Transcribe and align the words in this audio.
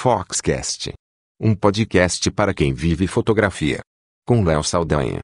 Foxcast. 0.00 0.92
Um 1.40 1.56
podcast 1.56 2.30
para 2.30 2.54
quem 2.54 2.72
vive 2.72 3.08
fotografia. 3.08 3.80
Com 4.24 4.44
Léo 4.44 4.62
Saldanha. 4.62 5.18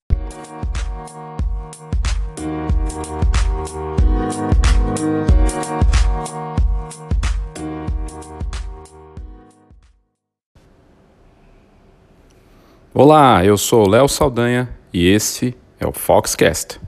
Olá, 12.93 13.45
eu 13.45 13.57
sou 13.57 13.89
Léo 13.89 14.09
Saldanha 14.09 14.77
e 14.93 15.07
este 15.07 15.57
é 15.79 15.87
o 15.87 15.93
Foxcast. 15.93 16.81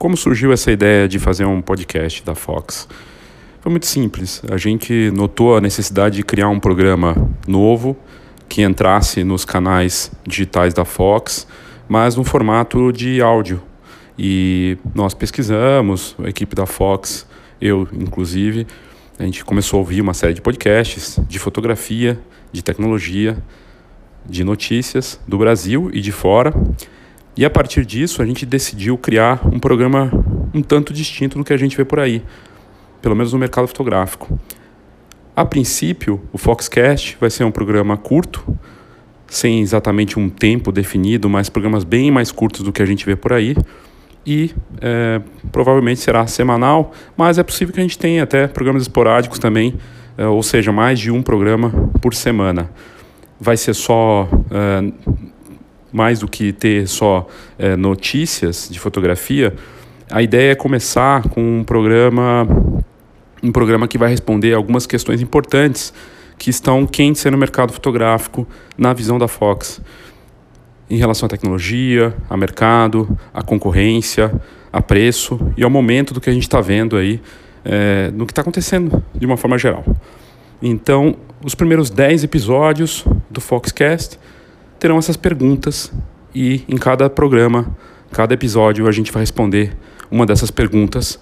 Como 0.00 0.16
surgiu 0.16 0.50
essa 0.50 0.72
ideia 0.72 1.06
de 1.06 1.18
fazer 1.18 1.44
um 1.44 1.60
podcast 1.60 2.24
da 2.24 2.34
Fox? 2.34 2.88
Foi 3.60 3.70
muito 3.70 3.84
simples. 3.84 4.42
A 4.50 4.56
gente 4.56 5.10
notou 5.10 5.54
a 5.54 5.60
necessidade 5.60 6.16
de 6.16 6.22
criar 6.22 6.48
um 6.48 6.58
programa 6.58 7.14
novo 7.46 7.94
que 8.48 8.62
entrasse 8.62 9.22
nos 9.22 9.44
canais 9.44 10.10
digitais 10.26 10.72
da 10.72 10.86
Fox, 10.86 11.46
mas 11.86 12.16
no 12.16 12.24
formato 12.24 12.90
de 12.90 13.20
áudio. 13.20 13.62
E 14.18 14.78
nós 14.94 15.12
pesquisamos, 15.12 16.16
a 16.18 16.30
equipe 16.30 16.56
da 16.56 16.64
Fox, 16.64 17.26
eu 17.60 17.86
inclusive, 17.92 18.66
a 19.18 19.24
gente 19.24 19.44
começou 19.44 19.76
a 19.76 19.80
ouvir 19.80 20.00
uma 20.00 20.14
série 20.14 20.32
de 20.32 20.40
podcasts 20.40 21.20
de 21.28 21.38
fotografia, 21.38 22.18
de 22.50 22.64
tecnologia, 22.64 23.36
de 24.28 24.44
notícias 24.44 25.20
do 25.26 25.38
Brasil 25.38 25.90
e 25.92 26.00
de 26.00 26.12
fora. 26.12 26.52
E 27.36 27.44
a 27.44 27.50
partir 27.50 27.84
disso, 27.84 28.22
a 28.22 28.26
gente 28.26 28.44
decidiu 28.44 28.98
criar 28.98 29.40
um 29.46 29.58
programa 29.58 30.10
um 30.52 30.62
tanto 30.62 30.92
distinto 30.92 31.38
do 31.38 31.44
que 31.44 31.52
a 31.52 31.56
gente 31.56 31.76
vê 31.76 31.84
por 31.84 32.00
aí, 32.00 32.22
pelo 33.00 33.14
menos 33.14 33.32
no 33.32 33.38
mercado 33.38 33.66
fotográfico. 33.68 34.38
A 35.34 35.44
princípio, 35.44 36.20
o 36.32 36.38
Foxcast 36.38 37.16
vai 37.20 37.30
ser 37.30 37.44
um 37.44 37.50
programa 37.50 37.96
curto, 37.96 38.44
sem 39.26 39.60
exatamente 39.60 40.18
um 40.18 40.28
tempo 40.28 40.72
definido, 40.72 41.30
mas 41.30 41.48
programas 41.48 41.84
bem 41.84 42.10
mais 42.10 42.32
curtos 42.32 42.62
do 42.62 42.72
que 42.72 42.82
a 42.82 42.86
gente 42.86 43.06
vê 43.06 43.14
por 43.14 43.32
aí. 43.32 43.56
E 44.26 44.50
é, 44.80 45.20
provavelmente 45.50 46.00
será 46.00 46.26
semanal, 46.26 46.92
mas 47.16 47.38
é 47.38 47.42
possível 47.42 47.72
que 47.72 47.80
a 47.80 47.82
gente 47.82 47.98
tenha 47.98 48.24
até 48.24 48.46
programas 48.48 48.82
esporádicos 48.82 49.38
também, 49.38 49.76
é, 50.18 50.26
ou 50.26 50.42
seja, 50.42 50.72
mais 50.72 50.98
de 50.98 51.10
um 51.10 51.22
programa 51.22 51.90
por 52.02 52.12
semana. 52.12 52.70
Vai 53.40 53.56
ser 53.56 53.74
só 53.74 54.28
é, 54.50 54.92
mais 55.92 56.20
do 56.20 56.28
que 56.28 56.52
ter 56.52 56.86
só 56.86 57.26
é, 57.58 57.76
notícias 57.76 58.68
de 58.70 58.78
fotografia, 58.78 59.56
a 60.10 60.22
ideia 60.22 60.52
é 60.52 60.54
começar 60.56 61.28
com 61.28 61.60
um 61.60 61.62
programa, 61.62 62.44
um 63.40 63.52
programa 63.52 63.86
que 63.86 63.96
vai 63.96 64.10
responder 64.10 64.54
algumas 64.54 64.84
questões 64.84 65.22
importantes 65.22 65.94
que 66.36 66.50
estão 66.50 66.84
quentes 66.84 67.24
no 67.26 67.38
mercado 67.38 67.72
fotográfico 67.72 68.44
na 68.76 68.92
visão 68.92 69.18
da 69.18 69.28
Fox, 69.28 69.80
em 70.88 70.96
relação 70.96 71.26
à 71.26 71.28
tecnologia, 71.28 72.12
a 72.28 72.36
mercado, 72.36 73.16
a 73.32 73.40
concorrência, 73.40 74.32
a 74.72 74.82
preço 74.82 75.38
e 75.56 75.62
ao 75.62 75.70
momento 75.70 76.12
do 76.12 76.20
que 76.20 76.28
a 76.28 76.32
gente 76.32 76.42
está 76.42 76.60
vendo 76.60 76.96
aí, 76.96 77.20
é, 77.64 78.10
no 78.12 78.26
que 78.26 78.32
está 78.32 78.42
acontecendo 78.42 79.04
de 79.14 79.24
uma 79.24 79.36
forma 79.36 79.56
geral. 79.58 79.84
Então, 80.62 81.16
os 81.44 81.54
primeiros 81.54 81.88
10 81.88 82.24
episódios 82.24 83.04
do 83.30 83.40
Foxcast 83.40 84.18
terão 84.78 84.98
essas 84.98 85.16
perguntas 85.16 85.92
e 86.34 86.62
em 86.68 86.76
cada 86.76 87.08
programa, 87.08 87.74
cada 88.12 88.34
episódio, 88.34 88.86
a 88.86 88.92
gente 88.92 89.10
vai 89.10 89.22
responder 89.22 89.76
uma 90.10 90.26
dessas 90.26 90.50
perguntas 90.50 91.18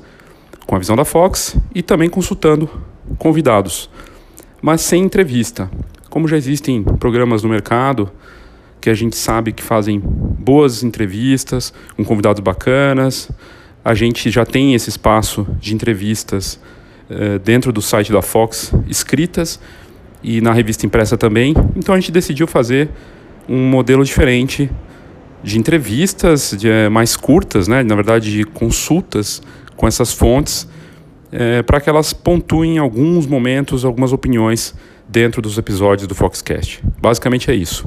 com 0.67 0.75
a 0.75 0.79
visão 0.79 0.97
da 0.97 1.05
Fox 1.05 1.57
e 1.75 1.83
também 1.83 2.11
consultando 2.11 2.69
convidados, 3.17 3.89
mas 4.61 4.81
sem 4.81 5.05
entrevista. 5.05 5.71
Como 6.11 6.27
já 6.27 6.37
existem 6.37 6.83
programas 6.83 7.43
no 7.43 7.49
mercado 7.49 8.11
que 8.81 8.91
a 8.91 8.95
gente 8.95 9.17
sabe 9.17 9.53
que 9.53 9.63
fazem 9.63 10.01
boas 10.01 10.83
entrevistas 10.83 11.73
com 11.97 12.05
convidados 12.05 12.41
bacanas, 12.41 13.31
a 13.85 13.95
gente 13.95 14.31
já 14.31 14.45
tem 14.45 14.75
esse 14.75 14.89
espaço 14.89 15.47
de 15.61 15.75
entrevistas 15.75 16.61
dentro 17.43 17.73
do 17.73 17.81
site 17.81 18.13
da 18.13 18.21
Fox 18.21 18.73
escritas 18.87 19.59
e 20.23 20.41
na 20.41 20.53
revista 20.53 20.85
impressa 20.85 21.17
também. 21.17 21.55
Então 21.77 21.95
a 21.95 21.99
gente 21.99 22.13
decidiu 22.13 22.47
fazer 22.47 22.91
um 23.49 23.69
modelo 23.69 24.05
diferente 24.05 24.71
de 25.43 25.59
entrevistas 25.59 26.55
de, 26.59 26.69
é, 26.69 26.89
mais 26.89 27.17
curtas, 27.17 27.69
né? 27.69 27.83
na 27.83 27.95
verdade, 27.95 28.31
de 28.31 28.45
consultas 28.45 29.41
com 29.77 29.87
essas 29.87 30.13
fontes, 30.13 30.69
é, 31.31 31.63
para 31.63 31.81
que 31.81 31.89
elas 31.89 32.13
pontuem 32.13 32.77
em 32.77 32.79
alguns 32.79 33.27
momentos 33.27 33.85
algumas 33.85 34.13
opiniões 34.13 34.75
dentro 35.09 35.41
dos 35.41 35.57
episódios 35.57 36.07
do 36.07 36.15
Foxcast. 36.15 36.83
Basicamente 37.01 37.51
é 37.51 37.55
isso. 37.55 37.87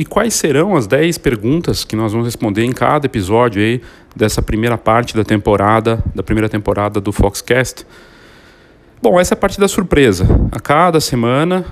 E 0.00 0.04
quais 0.06 0.32
serão 0.32 0.76
as 0.76 0.86
10 0.86 1.18
perguntas 1.18 1.84
que 1.84 1.94
nós 1.94 2.12
vamos 2.12 2.26
responder 2.26 2.64
em 2.64 2.72
cada 2.72 3.04
episódio 3.04 3.60
aí 3.60 3.82
dessa 4.16 4.40
primeira 4.40 4.78
parte 4.78 5.14
da 5.14 5.22
temporada, 5.22 6.02
da 6.14 6.22
primeira 6.22 6.48
temporada 6.48 7.02
do 7.02 7.12
Foxcast? 7.12 7.86
Bom, 9.02 9.20
essa 9.20 9.34
é 9.34 9.36
a 9.36 9.38
parte 9.38 9.60
da 9.60 9.68
surpresa. 9.68 10.26
A 10.52 10.58
cada 10.58 11.00
semana, 11.00 11.66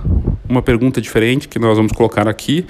uma 0.47 0.61
pergunta 0.61 1.01
diferente 1.01 1.47
que 1.47 1.57
nós 1.57 1.75
vamos 1.75 1.91
colocar 1.91 2.27
aqui, 2.27 2.67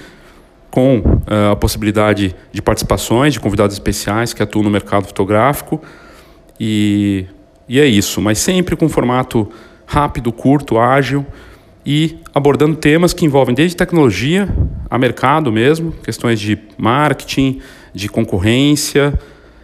com 0.70 1.00
uh, 1.00 1.52
a 1.52 1.56
possibilidade 1.56 2.34
de 2.50 2.62
participações 2.62 3.34
de 3.34 3.40
convidados 3.40 3.76
especiais 3.76 4.32
que 4.32 4.42
atuam 4.42 4.62
no 4.62 4.70
mercado 4.70 5.08
fotográfico. 5.08 5.78
E, 6.58 7.26
e 7.68 7.78
é 7.78 7.84
isso, 7.84 8.22
mas 8.22 8.38
sempre 8.38 8.74
com 8.76 8.88
formato 8.88 9.46
rápido, 9.84 10.32
curto, 10.32 10.78
ágil 10.78 11.26
e 11.84 12.18
abordando 12.34 12.76
temas 12.76 13.12
que 13.12 13.24
envolvem 13.24 13.54
desde 13.54 13.76
tecnologia 13.76 14.48
a 14.88 14.98
mercado 14.98 15.50
mesmo, 15.50 15.92
questões 16.02 16.38
de 16.38 16.58
marketing, 16.76 17.60
de 17.94 18.08
concorrência, 18.08 19.18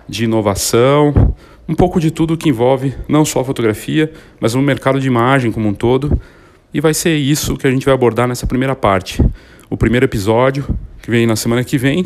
de 0.09 0.25
inovação, 0.25 1.34
um 1.69 1.75
pouco 1.75 2.00
de 2.00 2.10
tudo 2.10 2.37
que 2.37 2.49
envolve 2.49 2.94
não 3.09 3.25
só 3.25 3.41
a 3.41 3.44
fotografia, 3.44 4.12
mas 4.41 4.55
o 4.55 4.62
mercado 4.62 5.00
de 5.00 5.06
imagem 5.06 5.50
como 5.50 5.69
um 5.69 5.75
todo. 5.75 6.19
E 6.72 6.81
vai 6.81 6.94
ser 6.94 7.16
isso 7.16 7.56
que 7.56 7.66
a 7.66 7.71
gente 7.71 7.84
vai 7.84 7.94
abordar 7.94 8.28
nessa 8.28 8.47
primeira 8.47 8.75
parte. 8.75 9.22
O 9.69 9.76
primeiro 9.76 10.06
episódio, 10.06 10.65
que 11.03 11.10
vem 11.10 11.26
na 11.26 11.37
semana 11.37 11.65
que 11.65 11.76
vem. 11.76 12.05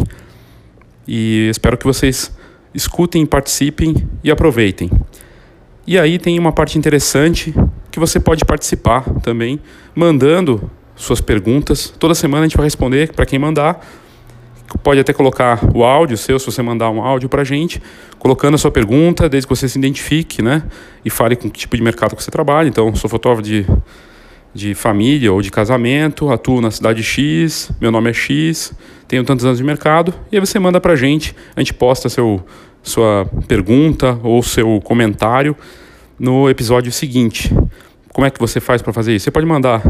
E 1.06 1.49
espero 1.50 1.76
que 1.76 1.84
vocês 1.84 2.34
escutem, 2.75 3.26
participem 3.26 3.94
e 4.25 4.31
aproveitem. 4.31 4.91
E 5.87 5.99
aí 5.99 6.19
tem 6.19 6.38
uma 6.38 6.53
parte 6.53 6.78
interessante 6.78 7.54
que 7.91 7.99
você 7.99 8.21
pode 8.21 8.45
participar 8.45 9.03
também, 9.21 9.61
mandando 9.95 10.71
suas 10.95 11.21
perguntas. 11.21 11.93
Toda 11.99 12.15
semana 12.15 12.45
a 12.45 12.49
gente 12.49 12.56
vai 12.56 12.67
responder 12.67 13.12
para 13.12 13.27
quem 13.27 13.39
mandar. 13.39 13.84
Pode 14.83 15.01
até 15.01 15.12
colocar 15.12 15.59
o 15.75 15.83
áudio 15.83 16.17
seu, 16.17 16.39
se 16.39 16.47
você 16.47 16.62
mandar 16.62 16.91
um 16.91 17.03
áudio 17.03 17.29
para 17.29 17.43
a 17.43 17.45
gente, 17.45 17.83
colocando 18.19 18.55
a 18.55 18.59
sua 18.59 18.71
pergunta, 18.71 19.29
desde 19.29 19.49
que 19.49 19.55
você 19.55 19.69
se 19.69 19.77
identifique, 19.77 20.41
né? 20.43 20.62
E 21.05 21.11
fale 21.11 21.34
com 21.34 21.50
que 21.50 21.59
tipo 21.59 21.77
de 21.77 21.83
mercado 21.83 22.15
que 22.15 22.23
você 22.23 22.31
trabalha. 22.31 22.69
Então, 22.69 22.95
sou 22.95 23.11
fotógrafo 23.11 23.43
de, 23.43 23.67
de 24.55 24.75
família 24.75 25.33
ou 25.33 25.43
de 25.43 25.50
casamento, 25.50 26.31
atuo 26.31 26.61
na 26.61 26.71
cidade 26.71 27.03
X, 27.03 27.73
meu 27.81 27.91
nome 27.91 28.11
é 28.11 28.12
X, 28.12 28.73
tenho 29.09 29.25
tantos 29.25 29.45
anos 29.45 29.59
de 29.59 29.65
mercado. 29.65 30.14
E 30.31 30.37
aí 30.37 30.41
você 30.41 30.59
manda 30.61 30.81
para 30.81 30.93
a 30.93 30.97
gente, 30.97 31.35
a 31.56 31.61
gente 31.61 31.75
posta 31.75 32.09
seu, 32.09 32.41
sua 32.81 33.29
pergunta 33.49 34.20
ou 34.23 34.41
seu 34.41 34.81
comentário 34.82 35.56
no 36.17 36.49
episódio 36.49 36.93
seguinte. 36.93 37.53
Como 38.12 38.27
é 38.27 38.31
que 38.31 38.39
você 38.39 38.61
faz 38.61 38.83
para 38.83 38.93
fazer 38.93 39.15
isso? 39.15 39.25
Você 39.25 39.31
pode 39.31 39.47
mandar 39.47 39.83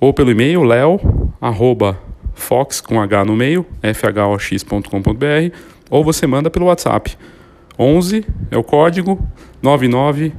ou 0.00 0.12
pelo 0.12 0.30
e-mail 0.30 0.62
leo 0.62 1.00
arroba 1.40 1.98
fox 2.34 2.80
com 2.80 3.00
h 3.00 3.24
no 3.24 3.36
meio 3.36 3.66
fhox.com.br 3.94 5.56
ou 5.90 6.04
você 6.04 6.26
manda 6.26 6.50
pelo 6.50 6.66
WhatsApp 6.66 7.16
11 7.78 8.24
é 8.50 8.56
o 8.56 8.62
código 8.62 9.18
99 9.62 10.32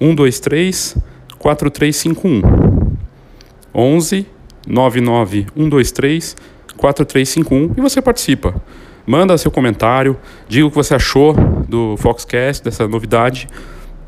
123 0.00 0.96
4351 1.38 2.96
11 3.74 4.26
99 4.66 5.46
123 5.56 6.36
4351 6.76 7.74
e 7.76 7.80
você 7.80 8.00
participa. 8.00 8.60
Manda 9.06 9.36
seu 9.36 9.50
comentário, 9.50 10.16
diga 10.48 10.66
o 10.66 10.70
que 10.70 10.76
você 10.76 10.94
achou 10.94 11.34
do 11.68 11.96
Foxcast, 11.96 12.64
dessa 12.64 12.88
novidade 12.88 13.48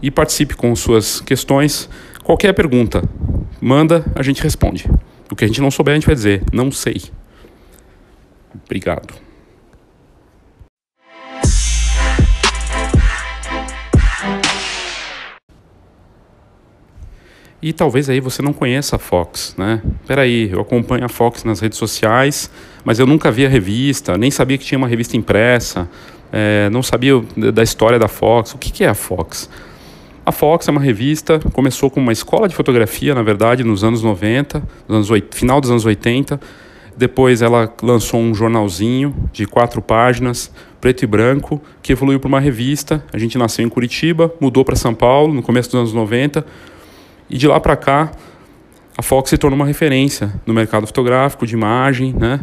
e 0.01 0.11
participe 0.11 0.55
com 0.57 0.75
suas 0.75 1.21
questões. 1.21 1.89
Qualquer 2.23 2.53
pergunta, 2.53 3.03
manda, 3.61 4.05
a 4.15 4.23
gente 4.23 4.43
responde. 4.43 4.89
O 5.31 5.35
que 5.35 5.45
a 5.45 5.47
gente 5.47 5.61
não 5.61 5.71
souber, 5.71 5.93
a 5.93 5.97
gente 5.97 6.07
vai 6.07 6.15
dizer, 6.15 6.43
não 6.53 6.71
sei. 6.71 7.03
Obrigado. 8.65 9.15
E 17.61 17.73
talvez 17.73 18.11
aí 18.11 18.21
você 18.21 18.43
não 18.43 18.53
conheça 18.53 18.97
a 18.97 18.99
Fox, 18.99 19.55
né? 19.57 19.81
Peraí, 20.07 20.51
eu 20.51 20.61
acompanho 20.61 21.05
a 21.05 21.09
Fox 21.09 21.45
nas 21.45 21.61
redes 21.61 21.79
sociais, 21.79 22.51
mas 22.85 22.99
eu 22.99 23.07
nunca 23.07 23.31
vi 23.31 23.47
a 23.47 23.49
revista, 23.49 24.19
nem 24.19 24.33
sabia 24.33 24.59
que 24.59 24.65
tinha 24.65 24.79
uma 24.79 24.89
revista 24.89 25.17
impressa, 25.17 25.89
é, 26.33 26.69
não 26.71 26.83
sabia 26.83 27.23
da 27.53 27.63
história 27.63 27.99
da 27.99 28.09
Fox. 28.09 28.53
O 28.55 28.59
que, 28.59 28.73
que 28.73 28.83
é 28.85 28.89
a 28.89 28.95
Fox? 28.95 29.49
A 30.25 30.31
Fox 30.31 30.69
é 30.69 30.71
uma 30.71 30.81
revista, 30.81 31.41
começou 31.53 31.91
como 31.91 32.07
uma 32.07 32.13
escola 32.13 32.49
de 32.49 32.55
fotografia, 32.55 33.13
na 33.13 33.25
verdade, 33.25 33.65
nos 33.65 33.83
anos 33.83 34.03
90, 34.03 34.63
nos 34.87 35.11
anos, 35.11 35.25
final 35.33 35.61
dos 35.61 35.69
anos 35.69 35.85
80. 35.85 36.41
Depois 36.97 37.43
ela 37.43 37.75
lançou 37.83 38.21
um 38.21 38.33
jornalzinho 38.33 39.13
de 39.33 39.47
quatro 39.47 39.83
páginas, 39.83 40.53
preto 40.81 41.03
e 41.03 41.07
branco, 41.09 41.61
que 41.83 41.91
evoluiu 41.91 42.21
para 42.21 42.29
uma 42.29 42.39
revista. 42.39 43.05
A 43.13 43.19
gente 43.19 43.37
nasceu 43.37 43.65
em 43.65 43.69
Curitiba, 43.69 44.33
mudou 44.41 44.65
para 44.65 44.77
São 44.77 44.95
Paulo 44.95 45.35
no 45.35 45.43
começo 45.43 45.71
dos 45.71 45.81
anos 45.81 45.93
90 45.93 46.47
e 47.29 47.37
de 47.37 47.49
lá 47.49 47.59
para 47.59 47.75
cá, 47.75 48.13
a 48.97 49.03
Fox 49.03 49.31
se 49.31 49.39
tornou 49.39 49.57
uma 49.57 49.67
referência 49.67 50.33
no 50.47 50.55
mercado 50.55 50.87
fotográfico, 50.87 51.47
de 51.47 51.55
imagem, 51.55 52.13
né? 52.13 52.41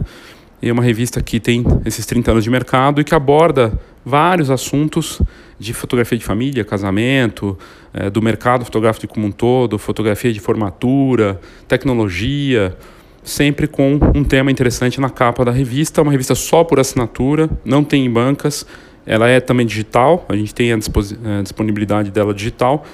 E 0.61 0.67
é 0.67 0.73
uma 0.73 0.83
revista 0.83 1.21
que 1.21 1.39
tem 1.39 1.63
esses 1.85 2.05
30 2.05 2.31
anos 2.31 2.43
de 2.43 2.49
mercado 2.49 2.99
e 2.99 3.03
que 3.05 3.15
aborda 3.15 3.71
vários 4.03 4.49
assuntos 4.49 5.21
de 5.59 5.73
fotografia 5.73 6.17
de 6.17 6.23
família, 6.23 6.63
casamento, 6.63 7.57
é, 7.93 8.09
do 8.09 8.21
mercado 8.21 8.63
fotográfico 8.63 9.13
como 9.13 9.27
um 9.27 9.31
todo, 9.31 9.77
fotografia 9.77 10.31
de 10.31 10.39
formatura, 10.39 11.39
tecnologia, 11.67 12.75
sempre 13.23 13.67
com 13.67 13.99
um 14.15 14.23
tema 14.23 14.49
interessante 14.49 15.01
na 15.01 15.09
capa 15.09 15.43
da 15.43 15.51
revista. 15.51 16.01
Uma 16.01 16.11
revista 16.11 16.33
só 16.33 16.63
por 16.63 16.79
assinatura, 16.79 17.49
não 17.65 17.83
tem 17.83 18.05
em 18.05 18.09
bancas, 18.09 18.65
ela 19.05 19.27
é 19.27 19.39
também 19.39 19.65
digital, 19.65 20.25
a 20.29 20.35
gente 20.35 20.55
tem 20.55 20.71
a, 20.71 20.75
a 20.75 21.41
disponibilidade 21.41 22.09
dela 22.09 22.33
digital 22.33 22.85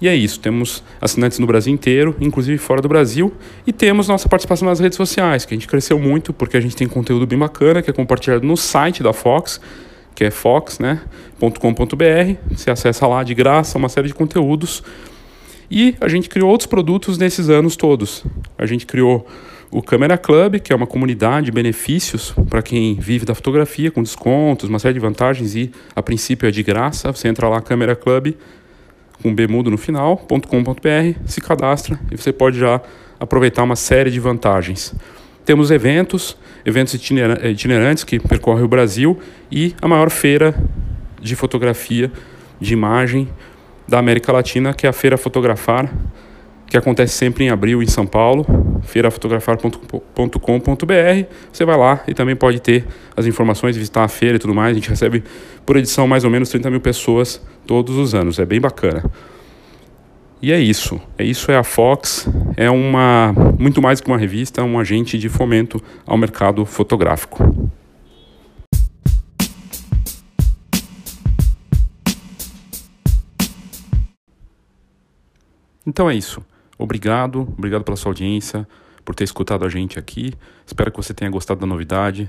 e 0.00 0.08
é 0.08 0.14
isso, 0.14 0.40
temos 0.40 0.82
assinantes 1.00 1.38
no 1.38 1.46
Brasil 1.46 1.72
inteiro, 1.72 2.16
inclusive 2.20 2.58
fora 2.58 2.82
do 2.82 2.88
Brasil, 2.88 3.32
e 3.66 3.72
temos 3.72 4.08
nossa 4.08 4.28
participação 4.28 4.68
nas 4.68 4.80
redes 4.80 4.96
sociais, 4.96 5.44
que 5.44 5.54
a 5.54 5.56
gente 5.56 5.68
cresceu 5.68 5.98
muito 5.98 6.32
porque 6.32 6.56
a 6.56 6.60
gente 6.60 6.74
tem 6.74 6.88
conteúdo 6.88 7.26
bem 7.26 7.38
bacana 7.38 7.80
que 7.80 7.88
é 7.88 7.92
compartilhado 7.92 8.44
no 8.46 8.56
site 8.56 9.02
da 9.02 9.12
Fox, 9.12 9.60
que 10.14 10.24
é 10.24 10.30
fox.com.br. 10.30 12.04
Né, 12.04 12.36
Você 12.50 12.70
acessa 12.70 13.06
lá 13.06 13.22
de 13.22 13.34
graça 13.34 13.78
uma 13.78 13.88
série 13.88 14.08
de 14.08 14.14
conteúdos. 14.14 14.82
E 15.70 15.96
a 16.00 16.08
gente 16.08 16.28
criou 16.28 16.50
outros 16.50 16.66
produtos 16.66 17.18
nesses 17.18 17.48
anos 17.48 17.76
todos. 17.76 18.24
A 18.56 18.66
gente 18.66 18.86
criou 18.86 19.26
o 19.70 19.82
Câmera 19.82 20.16
Club, 20.16 20.60
que 20.60 20.72
é 20.72 20.76
uma 20.76 20.86
comunidade 20.86 21.46
de 21.46 21.52
benefícios 21.52 22.32
para 22.48 22.62
quem 22.62 22.94
vive 22.94 23.24
da 23.24 23.34
fotografia, 23.34 23.90
com 23.90 24.02
descontos, 24.02 24.68
uma 24.68 24.78
série 24.78 24.94
de 24.94 25.00
vantagens 25.00 25.56
e 25.56 25.72
a 25.96 26.02
princípio 26.02 26.48
é 26.48 26.52
de 26.52 26.62
graça. 26.62 27.10
Você 27.10 27.26
entra 27.26 27.48
lá, 27.48 27.60
Câmera 27.60 27.96
Club 27.96 28.34
com 29.24 29.34
bemudo 29.34 29.70
no 29.70 29.78
final, 29.78 30.18
.com.br, 30.18 31.18
se 31.26 31.40
cadastra 31.40 31.98
e 32.10 32.16
você 32.16 32.30
pode 32.30 32.58
já 32.58 32.78
aproveitar 33.18 33.62
uma 33.62 33.74
série 33.74 34.10
de 34.10 34.20
vantagens. 34.20 34.94
Temos 35.44 35.70
eventos, 35.70 36.36
eventos 36.64 36.94
itinerantes 36.94 38.02
que 38.02 38.18
percorrem 38.18 38.64
o 38.64 38.68
Brasil 38.68 39.18
e 39.50 39.74
a 39.80 39.86
maior 39.86 40.10
feira 40.10 40.54
de 41.20 41.36
fotografia, 41.36 42.10
de 42.58 42.72
imagem 42.72 43.28
da 43.86 43.98
América 43.98 44.32
Latina, 44.32 44.72
que 44.72 44.86
é 44.86 44.88
a 44.88 44.92
Feira 44.92 45.18
Fotografar, 45.18 45.92
que 46.66 46.78
acontece 46.78 47.14
sempre 47.14 47.44
em 47.44 47.50
abril 47.50 47.82
em 47.82 47.86
São 47.86 48.06
Paulo, 48.06 48.46
feirafotografar.com.br. 48.82 51.28
Você 51.52 51.64
vai 51.64 51.76
lá 51.76 52.02
e 52.08 52.14
também 52.14 52.34
pode 52.34 52.60
ter 52.60 52.86
as 53.14 53.26
informações, 53.26 53.76
visitar 53.76 54.04
a 54.04 54.08
feira 54.08 54.36
e 54.36 54.38
tudo 54.38 54.54
mais. 54.54 54.72
A 54.72 54.74
gente 54.74 54.88
recebe 54.88 55.22
por 55.66 55.76
edição 55.76 56.06
mais 56.06 56.24
ou 56.24 56.30
menos 56.30 56.48
30 56.48 56.70
mil 56.70 56.80
pessoas 56.80 57.40
todos 57.66 57.96
os 57.96 58.14
anos, 58.14 58.38
é 58.38 58.46
bem 58.46 58.60
bacana. 58.60 59.04
E 60.44 60.52
é 60.52 60.60
isso, 60.60 61.00
é 61.16 61.24
isso 61.24 61.50
é 61.50 61.56
a 61.56 61.64
Fox, 61.64 62.28
é 62.54 62.68
uma 62.68 63.32
muito 63.58 63.80
mais 63.80 63.98
que 63.98 64.08
uma 64.08 64.18
revista, 64.18 64.60
é 64.60 64.62
um 64.62 64.78
agente 64.78 65.16
de 65.16 65.30
fomento 65.30 65.82
ao 66.04 66.18
mercado 66.18 66.66
fotográfico. 66.66 67.66
Então 75.86 76.10
é 76.10 76.14
isso. 76.14 76.44
Obrigado, 76.76 77.48
obrigado 77.56 77.82
pela 77.82 77.96
sua 77.96 78.10
audiência, 78.10 78.68
por 79.02 79.14
ter 79.14 79.24
escutado 79.24 79.64
a 79.64 79.70
gente 79.70 79.98
aqui. 79.98 80.34
Espero 80.66 80.90
que 80.90 80.98
você 80.98 81.14
tenha 81.14 81.30
gostado 81.30 81.60
da 81.60 81.66
novidade 81.66 82.28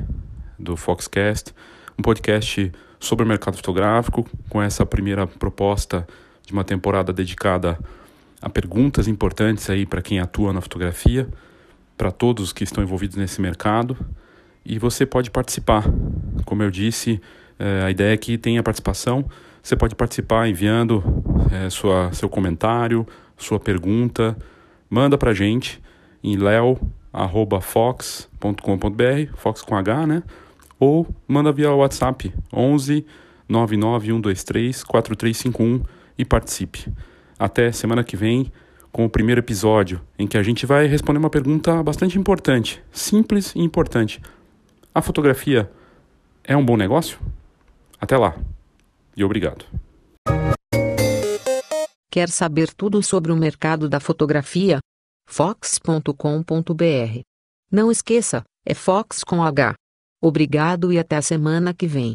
do 0.58 0.78
Foxcast, 0.78 1.54
um 2.00 2.02
podcast 2.02 2.72
sobre 2.98 3.26
o 3.26 3.28
mercado 3.28 3.58
fotográfico, 3.58 4.26
com 4.48 4.62
essa 4.62 4.86
primeira 4.86 5.28
proposta 5.28 6.08
de 6.48 6.54
uma 6.54 6.64
temporada 6.64 7.12
dedicada 7.12 7.78
a 8.42 8.50
perguntas 8.50 9.08
importantes 9.08 9.70
aí 9.70 9.86
para 9.86 10.02
quem 10.02 10.20
atua 10.20 10.54
na 10.54 10.62
fotografia, 10.62 11.28
para 11.98 12.12
todos 12.12 12.54
que 12.54 12.64
estão 12.64 12.84
envolvidos 12.84 13.16
nesse 13.16 13.42
mercado. 13.42 13.98
E 14.66 14.80
você 14.80 15.06
pode 15.06 15.30
participar. 15.30 15.84
Como 16.46 16.64
eu 16.64 16.72
disse, 16.72 17.22
é, 17.60 17.84
a 17.84 17.92
ideia 17.92 18.14
é 18.14 18.18
que 18.18 18.38
tenha 18.38 18.64
participação. 18.64 19.26
Você 19.62 19.76
pode 19.76 19.96
participar 19.96 20.48
enviando 20.48 21.04
é, 21.52 21.70
sua, 21.70 22.14
seu 22.14 22.30
comentário, 22.30 23.06
sua 23.38 23.60
pergunta, 23.60 24.38
manda 24.90 25.18
para 25.18 25.32
a 25.32 25.34
gente 25.34 25.82
em 26.24 26.38
leo@fox.com.br, 26.38 29.36
fox 29.36 29.62
com 29.62 29.76
H, 29.76 30.08
né? 30.08 30.24
Ou 30.80 31.06
manda 31.28 31.52
via 31.52 31.72
WhatsApp 31.72 32.34
11 32.54 33.06
99123 33.48 34.84
4351 34.84 35.82
e 36.18 36.26
participe. 36.26 36.88
Até 37.38 37.72
semana 37.72 38.04
que 38.04 38.16
vem 38.16 38.52
com 38.92 39.04
o 39.04 39.10
primeiro 39.10 39.42
episódio, 39.42 40.02
em 40.18 40.26
que 40.26 40.38
a 40.38 40.44
gente 40.44 40.66
vai 40.66 40.88
responder 40.88 41.20
uma 41.20 41.30
pergunta 41.30 41.84
bastante 41.84 42.18
importante, 42.18 42.82
simples 42.92 43.54
e 43.54 43.60
importante. 43.60 44.22
A 44.94 45.02
fotografia 45.02 45.70
é 46.44 46.56
um 46.56 46.66
bom 46.66 46.78
negócio? 46.78 47.20
Até 48.00 48.18
lá. 48.18 48.38
E 49.18 49.24
obrigado. 49.24 49.66
Quer 52.10 52.30
saber 52.30 52.74
tudo 52.74 53.04
sobre 53.04 53.34
o 53.34 53.36
mercado 53.36 53.90
da 53.90 54.00
fotografia? 54.00 54.80
fox.com.br. 55.28 57.20
Não 57.70 57.92
esqueça, 57.92 58.44
é 58.66 58.74
Fox 58.74 59.24
com 59.24 59.44
H. 59.44 59.74
Obrigado 60.22 60.94
e 60.94 61.00
até 61.00 61.18
a 61.18 61.22
semana 61.22 61.74
que 61.74 61.88
vem. 61.88 62.14